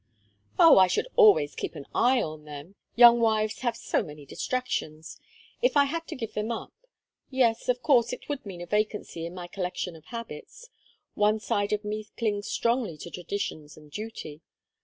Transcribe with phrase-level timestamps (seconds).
[0.57, 5.19] "Oh, I should always keep an eye on them; young wives have so many distractions.
[5.61, 6.73] If I had to give them up
[7.29, 10.71] yes, of course it would mean a vacancy in my collection of habits;
[11.13, 14.41] one side of me clings strongly to traditions and duty.